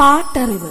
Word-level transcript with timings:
പാട്ടറിവ്. 0.00 0.70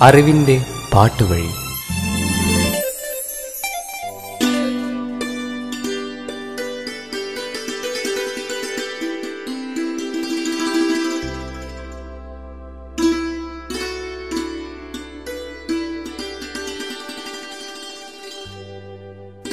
അറിവിന്റെ 0.00 0.64
പാട്ടുവഴി. 0.94 1.48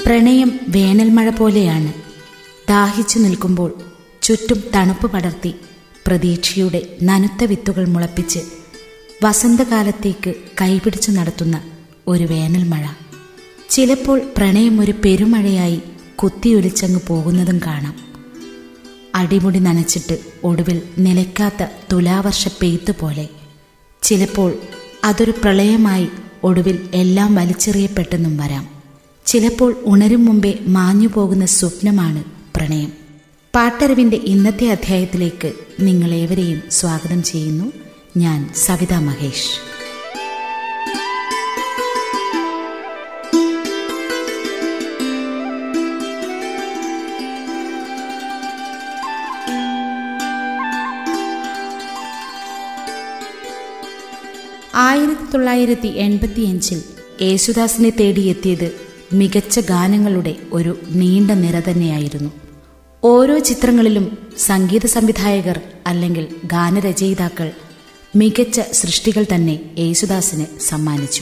പ്രണയം 0.05 0.59
വേനൽമഴ 0.67 1.29
പോലെയാണ്. 1.29 1.93
ദാഹിച്ചു 2.69 3.19
നിൽക്കുമ്പോൾ 3.19 3.73
ചുറ്റും 4.27 4.63
തണുപ്പ് 4.75 5.11
പടർത്തി 5.11 5.55
പ്രതീക്ഷയുടെ 6.07 6.97
നനുത്ത 7.03 7.43
വിത്തുകൾ 7.43 7.85
മുളപ്പിച്ച് 7.85 8.39
വസന്തകാലത്തേക്ക് 9.23 10.33
കൈപിടിച്ചു 10.61 11.11
നടത്തുന്ന 11.11 11.61
ഒരു 12.07 12.23
വേനൽ 12.23 12.63
മഴ. 12.63 12.85
ചിലപ്പോൾ 13.69 14.21
പ്രണയം 14.37 14.81
ഒരു 14.81 14.93
പെരുമഴയായി 15.05 15.81
കുത്തിയൊലിച്ചങ്ങ് 16.15 16.99
പോകുന്നതും 17.07 17.59
കാണാം. 17.65 17.95
അടിമുടി 19.15 19.59
നനച്ചിട്ട് 19.59 20.19
ഒടുവിൽ 20.43 20.81
നിലയ്ക്കാത്ത 20.97 21.65
തുലാവർഷ 21.91 22.47
പെയ്ത്ത് 22.47 22.93
പോലെ. 22.99 23.29
ചിലപ്പോൾ 24.01 24.53
അതൊരു 25.03 25.31
പ്രളയമായി 25.31 26.07
ഒടുവിൽ 26.43 26.89
എല്ലാം 26.93 27.35
വലിച്ചെറിയപ്പെട്ടെന്നും 27.35 28.37
വരാം. 28.37 28.67
ചിലപ്പോൾ 29.25 29.75
ഉണരും 29.85 30.25
മുമ്പേ 30.25 30.59
മാഞ്ഞു 30.67 31.07
പോകുന്ന 31.07 31.45
സ്വപ്നമാണ് 31.45 32.23
പ്രണയം. 32.55 33.06
പാട്ടറിവിന്റെ 33.57 34.17
ഇന്നത്തെ 34.17 34.69
അധ്യായത്തിലേക്ക് 34.69 35.53
നിങ്ങളേവരെയും 35.79 36.63
സ്വാഗതം 36.71 37.23
ചെയ്യുന്നു. 37.23 37.71
ഞാൻ 38.17 38.49
സവിത 38.55 38.93
മഹേഷ്. 38.93 39.49
ആയിരത്തി 54.75 55.31
തൊള്ളായിരത്തി 55.31 55.87
എൺപത്തിയഞ്ചിൽ 55.87 56.83
യേശുദാസിനെ 57.21 57.89
തേടിയെത്തിയത് 57.89 58.71
മികച്ച 59.13 59.59
ഗാനങ്ങളുടെ 59.59 60.35
ഒരു 60.53 60.79
നീണ്ട 60.89 61.31
നിര 61.31 61.59
തന്നെയായിരുന്നു. 61.59 62.46
ഓരോ 63.09 63.39
ചിത്രങ്ങളിലും 63.39 64.17
സംഗീത 64.37 64.85
സംവിധായകർ 64.85 65.61
അല്ലെങ്കിൽ 65.87 66.35
ഗാനരചയിതാക്കൾ 66.45 67.51
മികച്ച 68.15 68.61
സൃഷ്ടികൾ 68.73 69.25
തന്നെ 69.35 69.59
യേശുദാസിന് 69.79 70.59
സമ്മാനിച്ചു. 70.59 71.21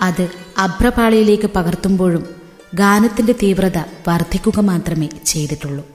അത് 0.00 0.28
അഭ്രപാളിയിലേക്ക് 0.58 1.50
പകർത്തുമ്പോഴും 1.56 2.28
ഗാനത്തിന്റെ 2.74 3.32
തീവ്രത 3.32 3.78
വർദ്ധിക്കുക 4.08 4.60
മാത്രമേ 4.60 5.08
ചെയ്തിട്ടുള്ളൂ. 5.26 5.86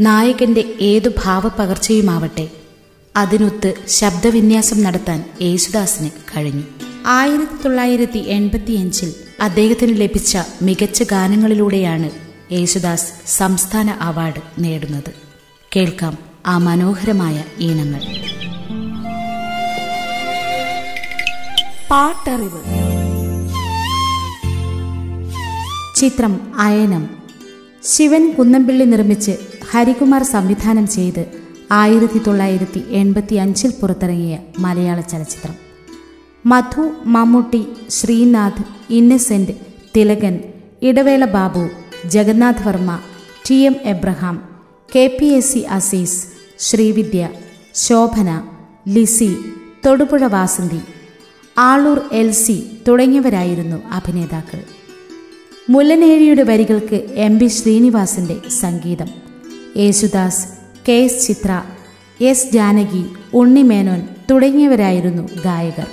നായകന്റെ 0.00 0.64
ഏതു 0.80 1.10
ഭാവപകർച്ചയുമാവട്ടെ 1.24 2.48
അതിനൊത്ത് 3.16 3.74
ശബ്ദവിന്യാസം 3.88 4.82
നടത്താൻ 4.82 5.24
യേശുദാസിന് 5.42 6.10
കഴിഞ്ഞു. 6.36 6.64
ആയിരത്തി 7.06 7.62
തൊള്ളായിരത്തി 7.62 8.18
എൺപത്തിയഞ്ചിൽ 8.18 9.14
അദ്ദേഹത്തിന് 9.40 10.00
ലഭിച്ച 10.00 10.38
മികച്ച 10.62 11.02
ഗാനങ്ങളിലൂടെയാണ് 11.02 12.25
യേശുദാസ് 12.52 13.12
സംസ്ഥാന 13.26 13.90
അവാർഡ് 13.90 14.40
നേടുന്നത്. 14.58 15.12
കേൾക്കാം 15.76 16.18
ആ 16.46 16.58
മനോഹരമായ 16.58 17.44
ഈണങ്ങൾ. 17.58 18.00
പാട്ടറിവ്. 21.90 22.60
ചിത്രം 25.96 26.52
അയനം. 26.58 27.10
ശിവൻ 27.84 28.34
കുന്നമ്പിള്ളി 28.38 28.84
നിർമ്മിച്ച് 28.84 29.36
ഹരികുമാർ 29.70 30.22
സംവിധാനം 30.22 30.88
ചെയ്ത് 30.88 31.26
ആയിരത്തി 31.72 32.18
തൊള്ളായിരത്തി 32.18 32.84
എൺപത്തി 32.88 33.34
അഞ്ചിൽ 33.34 33.74
പുറത്തിറങ്ങിയ 33.82 34.38
മലയാള 34.58 35.00
ചലച്ചിത്രം. 35.00 35.54
മധു 36.46 36.90
Mammootty 37.04 37.66
Srinath 37.88 38.64
Innocent 38.90 39.52
Thilakan 39.96 40.40
Idavela 40.82 41.24
Babu 41.24 41.68
Jagannath 42.08 42.68
Varma 42.68 42.98
T 43.50 43.54
M 43.54 43.76
Abraham 43.82 44.48
K 44.94 45.16
P 45.20 45.26
S 45.26 45.52
C 45.52 45.58
Azeez 45.58 46.26
Srividya 46.58 47.28
Shobhana 47.74 48.42
Lissy 48.88 49.36
Thodupuzha 49.86 50.26
Vasanthi 50.26 50.80
Aloor 51.58 52.00
Elsy 52.30 52.66
തുടങ്ങിയവരായിരുന്നു 52.88 53.76
അഭിനേതാക്കൾ. 53.90 54.60
മുല്ലനേഴിയുടെ 55.70 56.42
വരികൾക്ക് 56.42 56.94
എം 57.14 57.38
ബി 57.38 57.46
ശ്രീനിവാസിന്റെ 57.46 58.36
സംഗീതം. 58.60 59.06
Yesudas 59.76 60.46
K 60.88 60.92
S 60.92 61.26
Chithra 61.26 61.62
S 62.20 62.50
Janaki 62.52 63.04
Unni Menon 63.34 64.08
തുടങ്ങിയവരായിരുന്നു 64.30 65.28
ഗായകർ. 65.44 65.86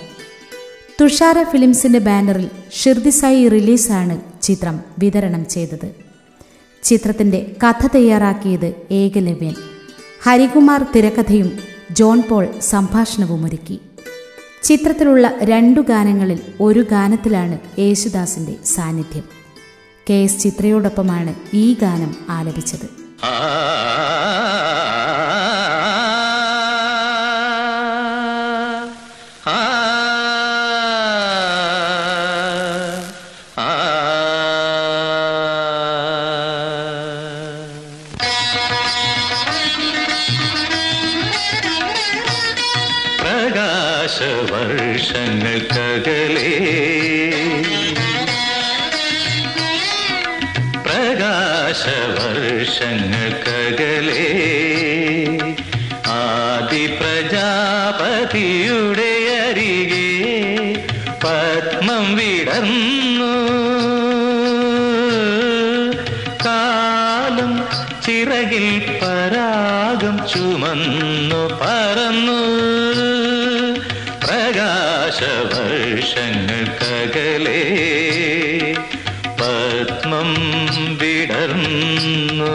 തുഷാര 1.01 1.43
ഫിലിംസിന്റെ 1.43 1.99
ബാനറിൽ 1.99 2.49
ഷിർദിസായി 2.71 3.47
റിലീസാണ് 3.47 4.21
ചിത്രം 4.41 4.79
വിതരണം 4.99 5.47
ചെയ്തത്. 5.47 6.02
ചിത്രത്തിന്റെ 6.83 7.55
കഥ 7.63 7.87
തയ്യാറാക്കിയത് 7.95 8.73
ഏകലവ്യൻ. 8.91 9.55
ഹരികുമാർ 10.23 10.85
തിരക്കഥയും 10.95 11.59
ജോൺ 11.91 12.23
പോൾ 12.29 12.47
സംഭാഷണവും 12.59 13.45
ഒരുക്കി 13.45 13.79
ചിത്രത്തിലുള്ള 14.63 15.33
രണ്ടു 15.43 15.81
ഗാനങ്ങളിൽ 15.81 16.39
ഒരു 16.61 16.79
ഗാനത്തിലാണ് 16.91 17.59
യേശുദാസിന്റെ 17.79 18.55
സാന്നിധ്യം. 18.65 19.23
കെ 20.09 20.13
എസ് 20.13 20.39
ചിത്രയോടൊപ്പമാണ് 20.39 21.35
ഈ 21.53 21.73
ഗാനം 21.81 22.15
ആലപിച്ചത്. 22.29 23.03
പ്രകാശവർഷങ്ങൾക്കകലേ 44.53 46.51
പ്രകാശവർഷങ്ങൾക്കകലേ 52.93 54.25
ആദി 54.45 54.72
പ്രകാശവർഷങ്ങൾക്കകലേ 77.35 78.73
പത്മം 79.39 80.29
വിടർന്നു 80.99 82.51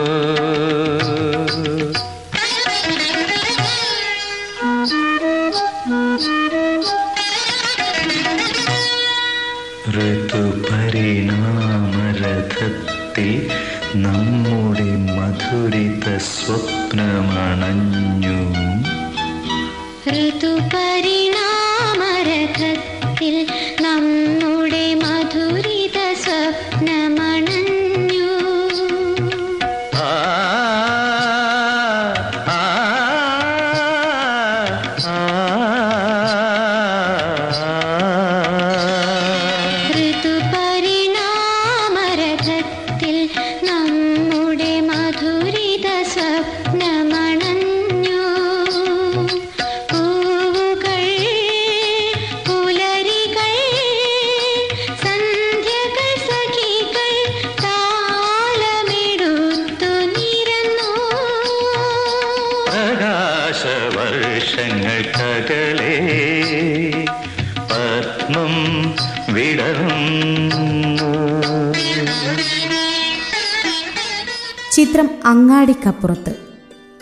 ചിത്രം 74.72 75.10
അങ്ങാടിക്കപ്പുറത്ത്. 75.24 76.32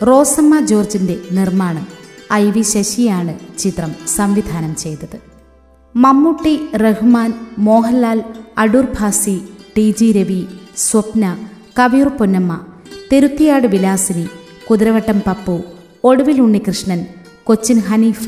റോസമ്മ 0.07 0.61
ജോർജിന്റെ 0.61 1.17
നിർമ്മാണം 1.31 1.87
ഐ 2.33 2.51
വി 2.51 2.63
ശശിയാണ് 2.63 3.59
ചിത്രം 3.59 3.95
സംവിധാനം 4.17 4.77
ചെയ്തത്. 4.77 5.19
Mammootty 5.97 6.55
Rahman 6.75 7.35
Mohanlal 7.59 8.19
Adoor 8.59 8.87
Bhasi 9.01 9.37
T 9.77 9.95
G 9.99 10.13
Ravi 10.13 10.47
Swapna 10.77 11.25
Kaviyoor 11.79 12.09
Ponnamma 12.09 12.53
Thiruthiyad 13.13 13.67
Vilasini 13.67 14.27
Kuthiravattam 14.71 15.23
Pappu 15.27 15.57
Oduvil 16.05 16.41
Unnikrishnan 16.41 17.07
Cochin 17.45 17.79
Haneefa 17.81 18.25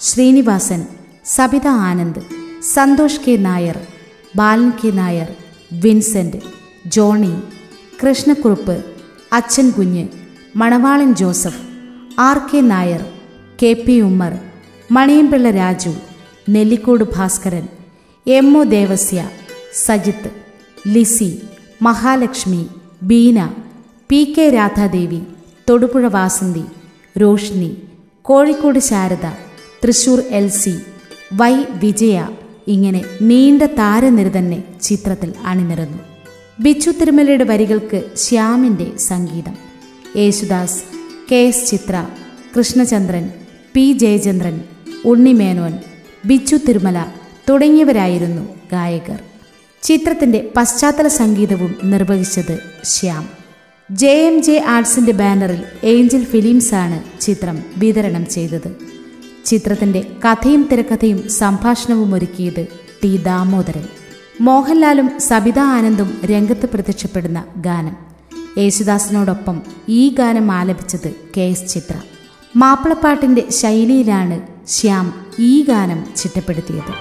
Sreenivasan 0.00 0.80
Sabitha 1.24 1.66
Anand 1.66 2.22
Santhosh 2.74 3.20
K 3.26 3.36
Nair 3.36 3.78
Balan 4.36 4.70
K 4.70 4.90
Nair 4.90 5.28
Vincent 5.72 6.40
Johny 6.86 7.34
Krishnakurup 8.00 8.76
Achankunju 9.72 10.04
Manavalan 10.54 11.14
Joseph 11.14 11.62
R 12.18 12.38
K 12.50 12.60
Nair 12.60 13.02
K 13.62 13.74
P 13.86 14.00
Ummer 14.00 14.32
Maniyanpilla 14.90 15.50
Raju 15.50 15.92
Nellikode 16.48 17.04
Bhaskaran 17.16 17.64
M 18.26 18.48
O 18.56 18.64
Devasya 18.64 19.20
Sajith 19.86 20.30
Lissy 20.86 21.30
Mahalakshmi 21.82 22.62
Beena 23.02 23.38
P 24.10 24.20
K 24.36 24.50
Radhadevi 24.50 25.20
Thodupuzha 25.68 26.08
Vasanthi 26.08 26.64
Roshini 27.16 27.70
Kozhikode 28.24 28.78
Sharada 28.80 29.26
Thrissur 29.82 30.20
Elsy 30.50 30.74
Y 31.32 31.54
Vijaya 31.82 32.18
ഇങ്ങനെ 32.66 33.00
നീണ്ട 33.20 33.62
താരനിര 33.78 34.28
തന്നെ 34.28 34.64
ചിത്രത്തിൽ 34.80 35.34
അണിനിരന്നു. 35.46 36.15
ബിച്ചു 36.60 36.90
തിരുമലയുടെ 36.90 37.44
വരികൾക്ക് 37.44 38.02
ശ്യാമിന്റെ 38.16 38.98
സംഗീതം. 38.98 39.54
Yesudas 40.16 40.82
K 41.32 41.36
S 41.36 41.70
Chithra 41.70 42.06
Krishnachandran 42.58 43.30
P 43.74 43.92
Jayachandran 43.92 44.60
Unnimenon 45.04 45.78
Bichu 46.24 46.56
Thirumala 46.56 47.06
തുടങ്ങിയവരായിരുന്നു 47.48 48.48
ഗായകർ. 48.72 49.18
ചിത്രത്തിന്റെ 49.82 50.50
പശ്ചാത്തല 50.56 51.08
സംഗീതവും 51.08 51.74
നിർവഹിച്ചത് 51.84 52.58
ശ്യാം. 52.84 53.28
ജെ 53.90 54.26
എം 54.26 54.42
ജെ 54.42 54.64
ആർട്സിന്റെ 54.66 55.12
ബാനറിൽ 55.12 55.62
ഏഞ്ചൽ 55.84 56.24
ഫിലിംസാണ് 56.24 57.20
ചിത്രം 57.20 57.62
വിതരണം 57.76 58.26
ചെയ്തത്. 58.26 58.76
ചിത്രത്തിന്റെ 59.44 60.06
കഥയും 60.24 60.68
തിരക്കഥയും 60.72 61.28
സംഭാഷണവും 61.28 62.14
ഒരുക്കിയത് 62.14 62.66
ടി 63.04 63.16
ദാമോദരൻ. 63.16 64.05
മോഹൻലാലും 64.40 65.20
സബിത 65.20 65.58
ആനന്ദും 65.58 66.20
രംഗത്ത് 66.24 66.66
പ്രത്യക്ഷപ്പെടുന്ന 66.66 67.44
ഗാനം. 67.56 67.96
യേശുദാസിനോടൊപ്പം 68.58 69.62
ഈ 69.88 70.08
ഗാനം 70.08 70.52
ആലപിച്ചത് 70.52 71.14
കെ 71.36 71.40
എസ് 71.40 71.74
ചിത്ര. 71.74 71.94
മാപ്പിളപ്പാട്ടിന്റെ 72.56 73.50
ശൈലിയിലാണ് 73.50 74.40
ശ്യാം 74.66 75.26
ഈ 75.38 75.62
ഗാനം 75.62 76.04
ചിട്ടപ്പെടുത്തിയത്. 76.16 76.92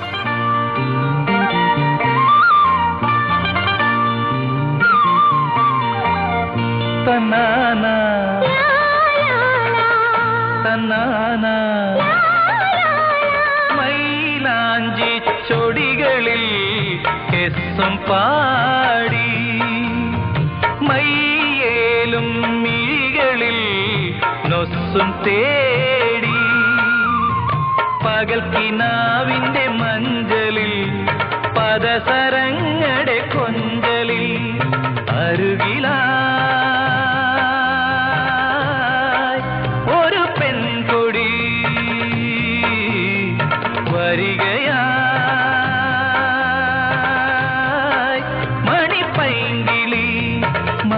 തന്നാന 7.10 8.25
കെസ്സും 17.77 17.95
പാടി 18.07 19.30
മയ്യേലും 20.88 22.27
മിഴികളിൽ 22.63 23.57
നൊസ്സും 24.51 25.10
തേടി 25.25 26.38
പകൽ 28.06 28.39
കിനാവിന്റെ 28.54 29.65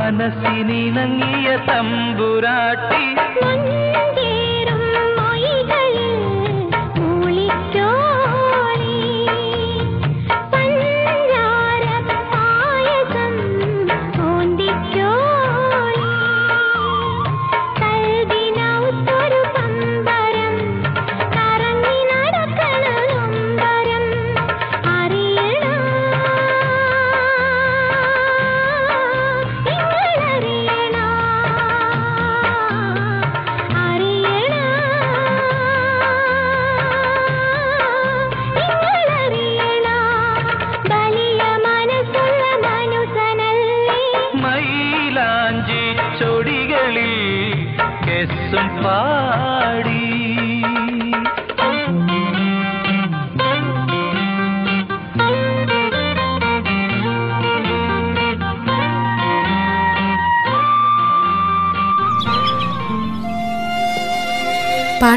മനസ്സിനിണങ്ങിയ 0.09 1.48
തമ്പുരാട്ടി. 1.68 3.04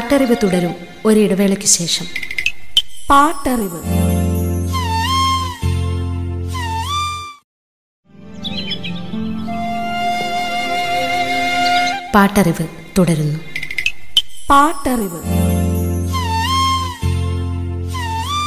പാട്ടറിവ് 0.01 0.35
തുടരും 0.43 0.75
ഒരിടവേളയ്ക്ക് 1.05 1.65
ശേഷം. 1.65 2.05
പാട്ടറിവ്. 3.09 3.81
പാട്ടറിവ് 12.15 12.67
തുടരുന്നു. 12.97 13.39
പാട്ടറിവ്. 14.49 15.19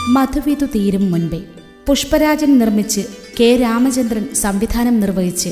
മധുവിധു 0.08 0.64
തീരും 0.64 1.12
മുൻപേ 1.12 1.40
പുഷ്പരാജൻ 1.88 2.58
നിർമ്മിച്ച് 2.58 3.00
കെ 3.40 3.56
രാമചന്ദ്രൻ 3.56 4.34
സംവിധാനം 4.34 5.00
നിർവഹിച്ച് 5.00 5.50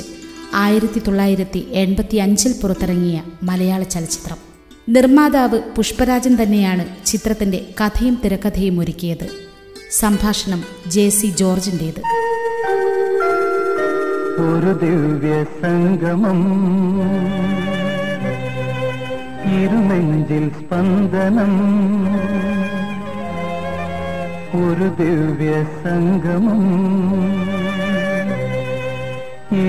ആയിരത്തി 0.54 0.98
തൊള്ളായിരത്തി 0.98 1.66
എൺപത്തി 1.72 2.16
അഞ്ചിൽ 2.16 2.54
പുറത്തിറങ്ങിയ 2.62 3.22
മലയാള 3.42 3.82
ചലച്ചിത്രം. 3.82 4.51
നിർമ്മാതാവ് 4.88 5.58
പുഷ്പരാജൻ 5.76 6.42
തന്നെയാണ് 6.42 7.06
ചിത്രത്തിന്റെ 7.06 7.64
കഥയും 7.80 8.20
തിരക്കഥയും 8.24 8.80
ഒരുക്കിയത്. 8.80 9.28
സംഭാഷണം 9.90 10.62
ജെ 10.86 11.08
സി 11.08 11.26
ജോർജിന്റേത് 11.26 12.00
ഒരു 14.40 14.86
ദിവ്യ 14.86 15.44
സംഗമം. 15.44 16.44
ഇരുനെഞ്ചിൽ 19.60 20.48
സ്പന്ദനം. 20.48 21.52
ഒരു 24.66 25.02
ദിവ്യ 25.02 25.64
സംഗമം. 25.64 26.62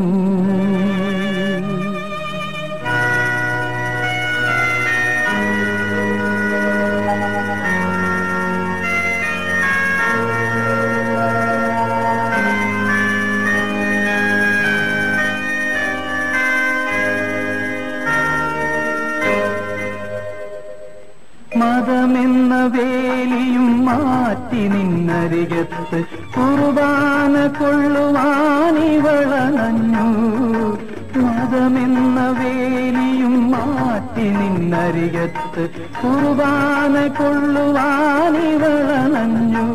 കൊള്ളുവാനിവളനഞ്ഞു 39.14 39.66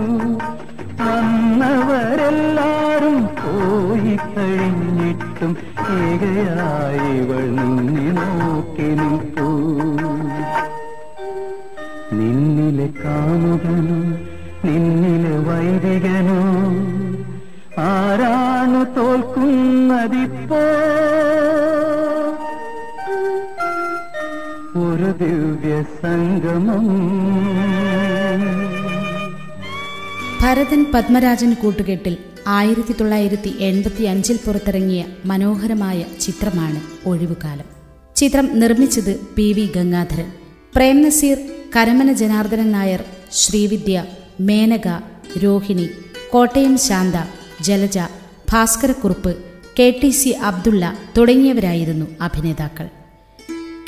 വന്നവരെല്ലാരും 1.02 2.38
പോയി 3.40 4.16
കഴിഞ്ഞിട്ടും 4.34 5.52
ഏകയായി 5.98 7.06
ഇവൾ 7.18 7.44
നിന്നെ 7.58 8.08
നോക്കി 8.18 8.88
നിൽക്കൂ. 9.00 9.48
നിന്നിലെ 12.12 12.88
കാമുകനോ 13.00 14.00
നിന്നിലെ 14.66 15.36
വൈദികനോ 15.48 16.40
ആരാണ് 17.88 18.82
തോൽക്കുന്നതിപ്പോ? 18.98 20.64
ഒരു 24.82 25.10
ദിവ്യ 25.20 25.72
സംഗമം 26.02 26.86
ഭരതൻ 30.50 30.86
പത്മരാജൻ 30.94 31.54
കൂട്ടുകെട്ടിൽ 31.54 32.18
ആയിരത്തി 32.48 32.94
തൊള്ളായിരത്തി 32.94 33.54
എൺപത്തി 33.60 34.04
അഞ്ചിൽ 34.04 34.40
പുറത്തിറങ്ങിയ 34.46 35.06
മനോഹരമായ 35.26 36.06
ചിത്രമാണ് 36.22 36.82
ഒഴിവുകാലം. 37.06 37.66
ചിത്രം 38.16 38.60
നിർമ്മിച്ചത് 38.60 39.20
P 39.36 39.54
V 39.54 39.70
Gangadharan. 39.76 40.32
Prem 40.76 41.02
Nazir 41.02 41.38
Karamana 41.76 42.12
Janardhanan 42.12 42.72
Nair 42.72 43.04
Srividya 43.34 44.06
Menaka 44.40 44.88
Rohini 45.38 45.90
Kottayam 46.30 46.78
Shantha 46.78 47.16
Jalaja 47.62 47.98
Bhaskarakurup 48.52 49.38
K 49.80 50.00
T 50.04 50.10
C 50.10 50.30
Abdulla 50.30 50.98
തുടങ്ങിയവരായിരുന്നു 51.18 52.06
അഭിനേതാക്കൾ. 52.22 52.90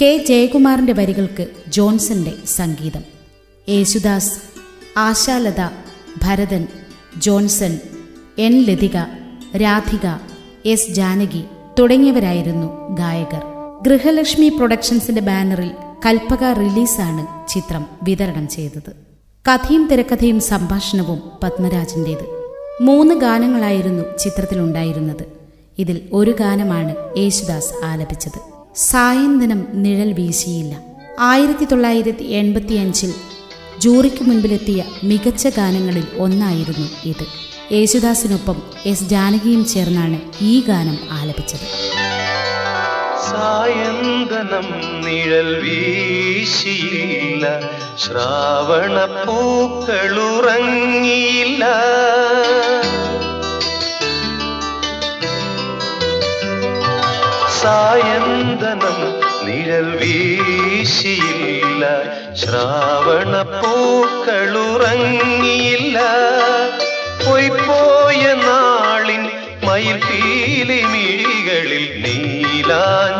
കെ 0.01 0.25
ജയകുമാറിന്റെ 0.27 0.93
വരികൾക്ക് 0.93 1.47
ജോൺസന്റെ 1.67 2.33
സംഗീതം. 2.45 3.03
യേശുദാസ് 3.69 4.31
ആശാലത 4.97 5.90
ഭരതൻ 6.23 6.67
ജോൺസൺ 7.17 7.79
എൻ. 8.39 8.61
ലതിക 8.61 8.97
രാധിക 9.57 10.07
എസ്. 10.65 10.91
ജാനകി 10.91 11.43
തുടങ്ങിയവരായിരുന്നു 11.79 12.95
ഗായകർ. 12.95 13.41
ഗൃഹലക്ഷ്മി 13.81 14.49
പ്രൊഡക്ഷൻസിന്റെ 14.49 15.21
ബാനറിൽ 15.21 15.71
കൽപ്പക 16.05 16.43
റിലീസാണ് 16.43 17.49
ചിത്രം 17.49 17.85
വിതരണം 18.03 18.47
ചെയ്തത്. 18.47 18.89
കഥയും 19.47 19.87
തിരക്കഥയും 19.91 20.39
സംഭാഷണവും 20.39 21.21
പത്മരാജന്റേത്. 21.43 22.41
മൂന്ന് 22.81 23.15
ഗാനങ്ങളായിരുന്നു 23.15 24.03
ചിത്രത്തിലുണ്ടായിരുന്നത്. 24.17 25.25
ഇതിൽ 25.77 26.01
ഒരു 26.13 26.31
ഗാനമാണ് 26.39 26.95
യേശുദാസ് 27.17 27.85
ആലപിച്ചത്. 27.85 28.39
സായന്തനം 28.75 29.65
നിഴൽ 29.73 30.13
വീശിയില്ല. 30.13 30.81
ആയിരത്തി 31.19 31.65
തൊള്ളായിരത്തി 31.65 32.23
എൺപത്തിയഞ്ചിൽ 32.23 33.13
ജൂറിക്ക് 33.83 34.23
മുൻപിലെത്തിയ 34.23 34.79
മികച്ച 35.03 35.47
ഗാനങ്ങളിൽ 35.57 36.05
ഒന്നായിരുന്നു 36.17 36.87
ഇത്. 37.11 37.25
യേശുദാസിനൊപ്പം 37.75 38.57
എസ് 38.85 39.03
ജാനകിയും 39.03 39.63
ചേർന്നാണ് 39.65 40.17
ഈ 40.41 40.53
ഗാനം 40.67 40.97
ആലപിച്ചത്. 41.11 41.65
സായന്തനം 43.29 44.67
നിഴൽ 45.05 45.49
വീശിയില്ല 45.63 47.45
ശ്രാവണ 48.03 48.97
പൂക്കളുറങ്ങിയില്ല. 49.27 50.03
സായന്തനം 57.61 58.99
നിഴൽ 59.45 59.87
വീശിയില്ല 60.01 61.83
ശ്രാവണ 62.35 63.33
പൂക്കളുറങ്ങിയില്ല. 63.61 64.17
പൊയ്പോയ 67.25 68.23
നാളിൻ 68.45 69.23
മയിൽ 69.67 69.97
പീലി 70.07 70.79
മിഴികളിൽ 70.93 71.85
നീലാഞ്ജനദ്യുതി 72.03 73.13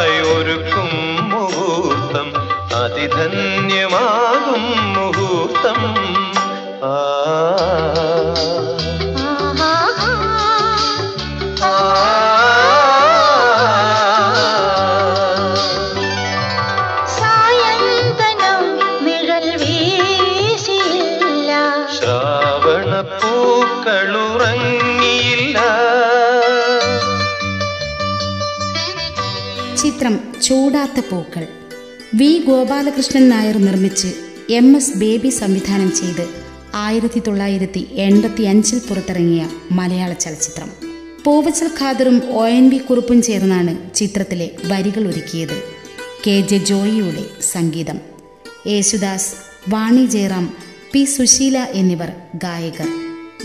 നമുക്കായി 0.00 0.34
ഒരുക്കും 0.34 0.88
മുഹൂർത്തം. 1.30 2.32
അതിധന്യമാകും 2.76 4.62
മുഹൂർത്തം. 4.92 5.94
ആ. 6.84 7.10
പൂക്കൾ. 31.10 31.46
വി 32.14 32.42
ഗോപാലകൃഷ്ണൻ 32.46 33.28
നായർ 33.28 33.56
നിർമ്മിച്ച് 33.58 34.08
എം 34.50 34.76
എസ് 34.76 34.98
ബേബി 34.98 35.28
സംവിധാനം 35.28 35.92
ചെയ്ത് 35.92 36.28
ആയിരത്തി 36.74 37.22
തൊള്ളായിരത്തി 37.26 37.86
എൺപത്തി 37.92 38.42
അഞ്ചിൽ 38.42 38.78
പുറത്തിറങ്ങിയ 38.78 39.48
മലയാള 39.72 40.12
ചലച്ചിത്രം. 40.12 40.70
പൂവച്ചൽ 41.24 41.70
ഖാദറും 41.80 42.22
ഒ 42.30 42.46
എൻ 42.46 42.68
വി 42.68 42.76
കുറുപ്പും 42.76 43.22
ചേർന്നാണ് 43.22 43.94
ചിത്രത്തിലെ 43.94 44.50
വരികൾ 44.64 45.08
ഒരുക്കിയത്. 45.08 45.62
കെ 46.26 46.40
ജെ 46.40 46.58
ജോയിയുടെ 46.58 47.42
സംഗീതം. 47.52 48.00
യേശുദാസ് 48.66 49.32
വാണി 49.68 50.06
ജയറാം 50.06 50.56
പി 50.92 51.04
സുശീല 51.04 51.66
എന്നിവർ 51.72 52.12
ഗായകർ. 52.34 52.88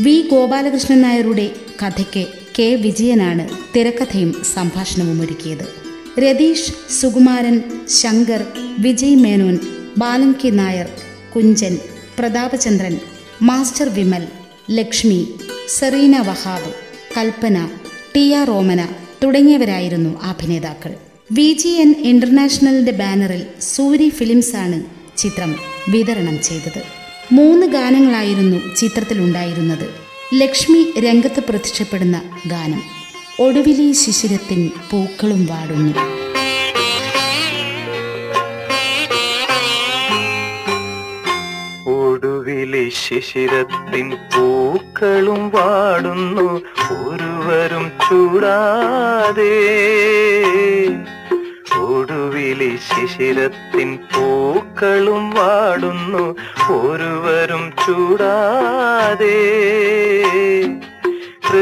വി 0.01 0.27
ഗോപാലകൃഷ്ണൻ 0.31 1.01
നായരുടെ 1.01 1.51
കഥയ്ക്ക് 1.83 2.27
കെ 2.59 2.75
വിജയനാണ് 2.75 3.49
തിരക്കഥയും 3.75 4.35
സംഭാഷണവും 4.53 5.21
ഒരുക്കിയത്. 5.21 5.84
Ratheesh 6.19 6.93
Sukumaran 7.01 7.61
Shankar 7.89 8.45
Vijay 8.79 9.15
Menon 9.15 9.59
Balan 9.97 10.31
K 10.31 10.49
Nair 10.49 10.87
Kunchan 11.35 11.77
Prathapachandran 12.19 12.99
master 13.41 13.89
Vimal 13.89 14.27
Lakshmi 14.71 15.27
Sereena 15.67 16.19
Vahab 16.19 16.71
Kalpana 17.17 17.69
T 18.15 18.31
R 18.31 18.47
Romana 18.47 18.87
തുടങ്ങിയവരായിരുന്നു 19.23 20.21
അഭിനേതാക്കൾ. 20.21 20.93
വി 21.31 21.53
ജി 21.53 21.67
എൻ 21.67 21.95
ഇന്റർനാഷണലിന്റെ 21.99 22.91
ബാനറിൽ 22.91 23.43
സൂരി 23.59 24.09
ഫിലിംസാണ് 24.09 24.83
ചിത്രം 25.17 25.55
വിതരണം 25.89 26.41
ചെയ്തത്. 26.41 26.81
മൂന്ന് 27.31 27.67
ഗാനങ്ങളായിരുന്നു 27.67 28.75
ചിത്രത്തിലുണ്ടായിരുന്നത്. 28.75 29.87
ലക്ഷ്മി 30.33 30.99
രംഗത്ത് 30.99 31.39
പ്രത്യക്ഷപ്പെടുന്ന 31.39 32.21
ഗാനം. 32.47 32.94
ഒടുവിലി 33.39 33.91
ശിശിരത്തിൻ 33.91 34.71
പൂക്കളും 34.91 35.45
വാടുന്നു. 35.45 35.99
ഒടുവിലെ 41.89 42.89
ശിശിരത്തിൻ 42.89 44.09
പൂക്കളും 44.09 45.49
വാടുന്നു. 45.49 46.61
ഒരുവരും 46.91 47.91
ചൂടാതെ. 48.09 49.51
ഒടുവിലെ 51.77 52.77
ശിശിരത്തിൻ 52.77 53.95
പൂക്കളും 53.95 55.29
വാടുന്നു. 55.29 56.35
ഒരുവരും 56.71 57.73
ചൂടാതെ. 57.87 59.45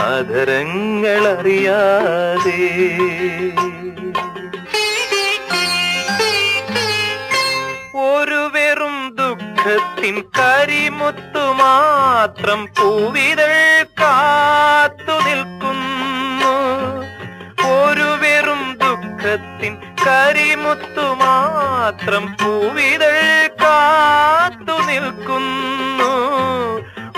അധരങ്ങളറിയാതെ. 0.00 2.70
ഒരു 8.12 8.50
വെറും 8.52 9.16
ദുഃഖത്തിൻ 9.18 10.24
കരിമുത്തു 10.38 11.38
മാത്രം 11.38 12.66
പൂവിതൾ 12.66 13.86
കാത്തു 14.00 15.28
നിൽക്കുന്നു. 15.28 16.54
ഒരു 17.82 18.02
വെറും 18.02 18.76
ദുഃഖത്തിൻ 18.80 19.89
കരിമുത്തു 20.06 21.00
മാത്രം 21.00 22.36
പൂവിതൾ 22.44 23.50
കാത്തു 23.62 24.86
നിൽക്കുന്നു. 24.86 26.12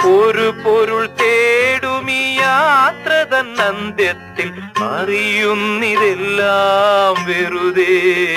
ഒരു 0.09 0.55
പൊരുൾ 0.65 1.07
തേടുമീ 1.07 2.35
യാത്ര 2.35 3.37
തന്നന്ത്യത്തിൽ 3.37 4.53
അറിയുന്നിതെല്ലാം 4.83 7.27
വെറുതെ. 7.27 8.37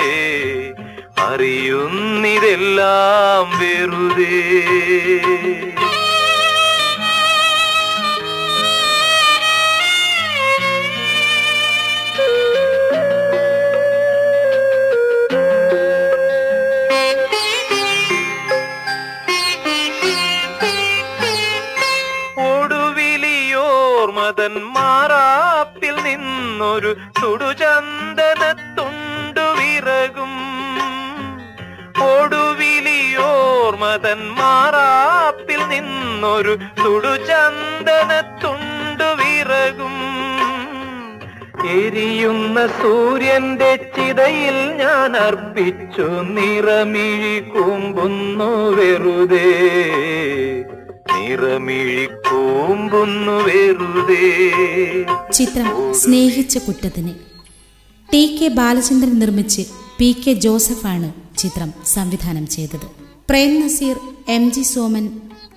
അറിയുന്നിതെല്ലാം 1.18 3.58
വെറുതെ. 3.58 4.42
നിന്നൊരു 26.56 26.96
സുടുചന്ദനത്തുണ്ടു 27.20 29.40
വിറകും. 29.40 30.34
ഒടുവിലിയോർമതൻ 32.04 34.38
മാറാപ്പിൽ 34.38 35.68
നിന്നൊരു 35.68 36.58
സുടുചന്ദനത്തുണ്ടു 36.82 39.04
വിറകും. 39.04 39.96
എരിയുന്ന 41.68 42.66
സൂര്യന്റെ 42.66 43.76
ചിതയിൽ 43.76 44.76
ഞാൻ 44.76 45.16
അർപ്പിച്ചു 45.16 46.36
നിറമിഴി 46.36 47.40
കൂമ്പുന്നു 47.40 48.70
വെറുതെ. 48.70 49.52
ചിത്രം 55.30 55.68
സ്നേഹിച്ച 55.94 56.58
കുറ്റത്തിന് 56.58 57.12
ടി 58.08 58.36
കെ 58.38 58.48
ബാലചന്ദ്രൻ 58.48 59.18
നിർമ്മിച്ച് 59.18 59.62
പി 59.98 60.12
കെ 60.24 60.32
ജോസഫാണ് 60.32 61.08
ചിത്രം 61.38 61.70
സംവിധാനം 61.84 62.46
ചെയ്തത്. 62.46 62.86
Prem 63.28 63.60
Nazir 63.60 63.96
M 64.28 64.50
G 64.50 64.62
Soman 64.62 65.06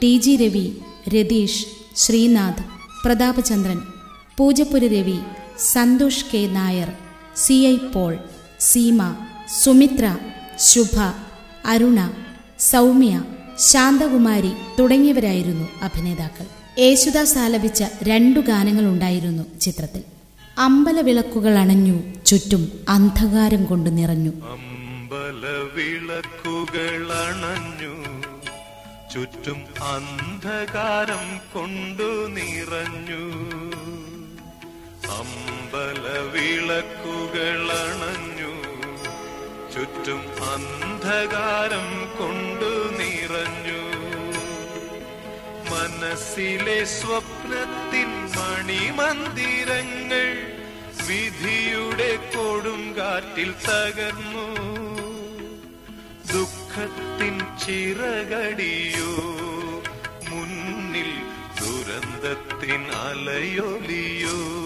T 0.01 0.17
G 0.17 0.36
Ravi 0.36 0.65
Ratheesh 1.10 1.65
Srinath 1.95 2.63
Prathapachandran 3.05 3.79
Poojappura 4.38 4.86
Ravi 4.88 5.19
Santhosh 5.58 6.25
K 6.34 6.47
Nair 6.53 6.89
C 7.36 7.53
I 7.65 7.75
Paul 7.93 8.13
Seema 8.60 9.01
Sumithra 9.62 10.05
Shubha 10.60 10.95
Aruna 11.65 11.99
Soumya 12.60 13.13
Shanthakumari 13.60 14.52
തുടങ്ങിയവരായിരുന്നു 14.80 15.69
അഭിനേതാക്കൾ. 15.82 16.45
യേശുദാസ് 16.80 17.38
ആലപിച്ച 17.38 17.84
രണ്ടു 18.04 18.39
ഗാനങ്ങളുണ്ടായിരുന്നു 18.39 19.43
ചിത്രത്തിൽ. 19.62 20.04
അമ്പല 20.58 21.02
വിളക്കുകൾ 21.02 21.60
അണഞ്ഞു 21.60 22.02
ചുറ്റും 22.26 22.72
അന്ധകാരം 22.89 23.65
കൊണ്ട് 23.65 23.98
നിറഞ്ഞു. 23.98 24.30
അമ്പലവിളക്കുകൾ 24.30 27.13
അണഞ്ഞു 27.13 28.22
ചുറ്റും 29.13 29.84
അന്ധകാരം 29.84 31.39
കൊണ്ടു 31.54 32.28
നിറഞ്ഞു. 32.28 33.50
അമ്പലവിളക്കുകൾ 35.10 37.72
അണഞ്ഞു 37.72 38.59
ചുറ്റും 39.80 40.22
അന്ധകാരം 40.54 42.18
കൊണ്ടു 42.20 42.72
നിറഞ്ഞു. 43.00 43.84
മനസ്സിലെ 45.72 46.84
സ്വപ്നത്തിൻ 46.84 48.10
മണിമന്ദിരങ്ങൾ 48.38 50.26
വിധിയുടെ 51.08 52.15
കൊടുങ്കാറ്റിൽ 52.15 53.52
തകർന്നു. 53.52 54.48
ദുഃഖത്തിൻ 56.34 57.39
ചിറകടിയോ 57.39 59.15
മുന്നിൽ 60.30 61.12
ദുരന്തത്തിൻ 61.62 62.92
അലയൊലിയോ. 62.92 64.59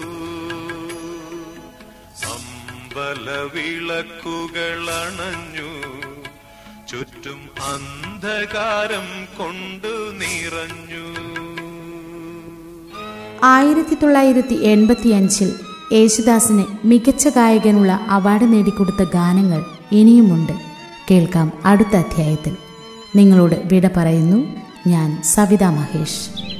അമ്പലവിളക്കുകൾ 2.94 4.86
അണഞ്ഞു 4.90 5.70
ചുറ്റും 6.88 7.48
അന്ധകാരം 7.66 9.24
കൊണ്ടു 9.38 10.10
നിറഞ്ഞു. 10.18 11.06
ആയിരത്തി 13.44 13.94
തൊള്ളായിരത്തി 13.94 14.54
എൺപത്തി 14.54 15.08
അഞ്ചിൽ 15.08 15.52
യേശുദാസിന് 15.92 16.64
മികച്ച 16.84 17.28
ഗായകനുള്ള 17.28 17.92
അവാർഡ് 17.92 18.52
നേടിക്കൊടുത്ത 18.52 19.02
ഗാനങ്ങൾ 19.02 19.64
ഇനിയുമുണ്ട്. 19.92 20.52
കേൾക്കാം 21.10 21.52
അടുത്ത 21.64 21.96
അധ്യായത്തിൽ. 21.96 22.56
നിങ്ങളോട് 23.16 23.62
വിട 23.64 23.88
പറയുന്നു 23.96 24.46
ഞാൻ 24.86 25.22
സവിത 25.22 25.64
മഹേഷ്. 25.64 26.53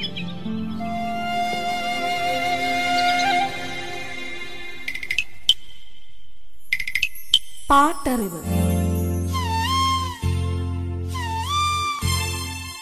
പാട്ടറിവ്. 7.70 8.42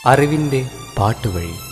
അറിവിന്റെ 0.07 0.71
പാട്ടുവഴി. 0.99 1.72